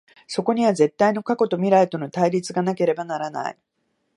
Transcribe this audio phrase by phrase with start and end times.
[0.25, 3.57] そこには絶対の過去と未来との対立がなければならない。